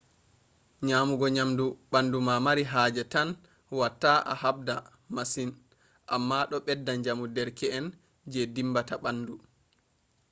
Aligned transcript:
nyamugo 0.87 1.25
nyamdu 1.35 1.65
bandu 1.91 2.17
ma 2.27 2.35
mari 2.45 2.63
haje 2.73 3.03
tan 3.13 3.29
watta 3.79 4.11
a 4.31 4.33
habda 4.41 4.75
masin 5.15 5.49
amma 6.15 6.39
do 6.49 6.57
bedda 6.65 6.93
jamu 7.05 7.25
derke’en 7.35 7.85
je 8.31 8.41
dimbata 8.55 8.95
bandu 9.03 9.35